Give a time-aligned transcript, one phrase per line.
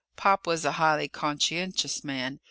[0.15, 2.39] Pop was a highly conscientious man.